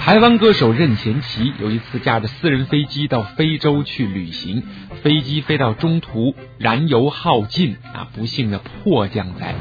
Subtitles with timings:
[0.00, 4.62] 台湾歌手任贤齐有一次驾着私人飞机到非洲去旅行，
[5.02, 9.54] 飞机飞到中途燃油耗尽啊，不幸的迫降在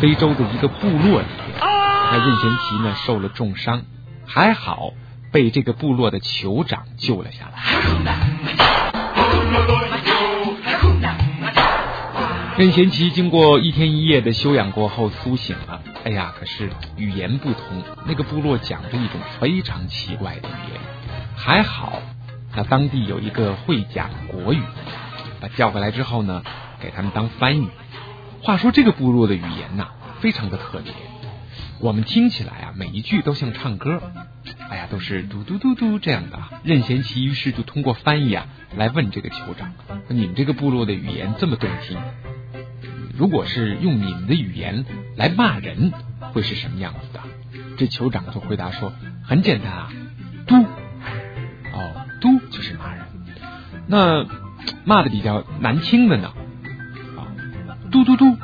[0.00, 1.26] 非洲的一个部落里。
[1.60, 3.82] 那任贤齐呢受了重伤，
[4.26, 4.92] 还好
[5.32, 7.62] 被这个部落的酋长救了下来。
[12.56, 20.80] 任贤齐经过一天一夜的休养过后苏醒了，哎呀，可是语言不通，那个部落讲着一种非常奇怪的语言。
[21.36, 22.02] 还好，
[22.54, 24.60] 那当地有一个会讲国语，
[25.40, 26.42] 把叫过来之后呢，
[26.80, 27.70] 给他们当翻译。
[28.42, 29.88] 话说这个部落的语言呐，
[30.20, 30.92] 非常的特别，
[31.80, 34.02] 我们听起来啊，每一句都像唱歌，
[34.68, 36.38] 哎呀，都是嘟嘟嘟嘟这样的。
[36.62, 39.72] 任贤齐于是就通过翻译啊，来问这个酋长：
[40.08, 41.96] 你们这个部落的语言这么动听？
[43.16, 44.84] 如果是用你们的语言
[45.16, 45.92] 来骂人，
[46.32, 47.20] 会是什么样子的？
[47.78, 48.92] 这酋长就回答说
[49.24, 49.92] ：“很简单啊，
[50.46, 53.06] 嘟，哦，嘟就是骂人。
[53.86, 54.26] 那
[54.84, 56.34] 骂的比较难听的呢？
[57.16, 57.24] 啊，
[57.90, 58.36] 嘟嘟嘟，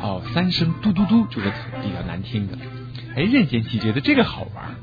[0.00, 1.50] 哦，三声嘟嘟嘟就是
[1.82, 2.58] 比较难听的。
[3.16, 4.76] 哎，任贤齐觉得这个好玩，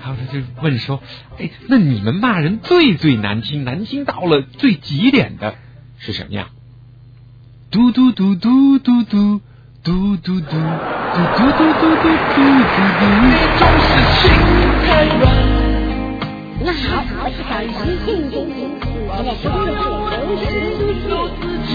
[0.00, 1.02] 然后他就问说：
[1.38, 5.56] 哎，那你们骂人最最难听，难听到了最极点的
[5.98, 6.50] 是什么呀？”
[7.72, 9.40] 嘟嘟嘟嘟嘟嘟嘟
[9.82, 13.02] 嘟嘟嘟嘟嘟嘟嘟嘟嘟，
[13.58, 14.22] 总是心
[14.86, 14.86] 太
[15.18, 15.22] 软。
[16.60, 17.66] 你好，我是小鱼，
[18.06, 18.56] 静静静，
[19.10, 19.82] 现在收听的
[21.66, 21.74] 是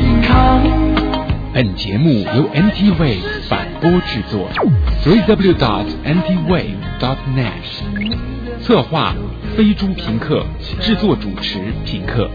[1.61, 3.17] 本节目由 NTV
[3.49, 4.49] 反播制作
[5.03, 9.13] ，three w dot ntwave dot net，策划
[9.57, 10.45] 飞猪平克，
[10.79, 12.31] 制作主持平克。